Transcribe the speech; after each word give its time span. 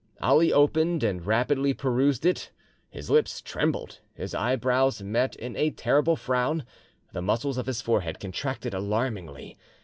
Ali 0.19 0.51
opened 0.51 1.03
and 1.03 1.27
rapidly 1.27 1.75
perused 1.75 2.25
it; 2.25 2.49
his 2.89 3.11
lips 3.11 3.39
trembled, 3.39 3.99
his 4.15 4.33
eyebrows 4.33 5.03
met 5.03 5.35
in 5.35 5.55
a 5.55 5.69
terrible 5.69 6.15
frown, 6.15 6.65
the 7.13 7.21
muscles 7.21 7.59
of 7.59 7.67
his 7.67 7.83
forehead 7.83 8.19
contracted 8.19 8.73
alarmingly. 8.73 9.59